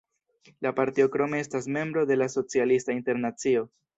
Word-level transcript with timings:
La 0.65 0.71
partio 0.79 1.05
krome 1.15 1.41
estas 1.45 1.69
membro 1.77 2.05
de 2.13 2.19
la 2.21 2.27
Socialista 2.37 2.99
Internacio. 3.01 3.63